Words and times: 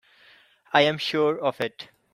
I 0.73 0.81
am 0.81 0.97
sure 0.97 1.37
of 1.39 1.61
it. 1.61 1.89